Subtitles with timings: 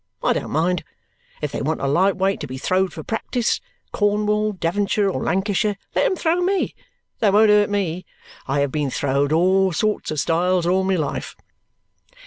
[0.23, 0.83] I don't mind.
[1.43, 3.61] If they want a light weight to be throwed for practice,
[3.91, 6.73] Cornwall, Devonshire, or Lancashire, let 'em throw me.
[7.19, 8.07] They won't hurt ME.
[8.47, 11.35] I have been throwed, all sorts of styles, all my life!"